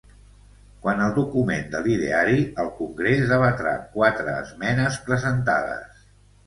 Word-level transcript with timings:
Quant 0.85 1.03
al 1.07 1.11
document 1.17 1.67
de 1.75 1.83
l’ideari, 1.89 2.41
el 2.65 2.73
congrés 2.81 3.23
debatrà 3.35 3.75
quatre 4.01 4.35
esmenes 4.43 5.03
presentades. 5.11 6.07